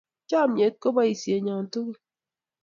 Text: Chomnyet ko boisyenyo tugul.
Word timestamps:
Chomnyet 0.29 0.75
ko 0.81 0.87
boisyenyo 0.95 1.55
tugul. 1.71 1.97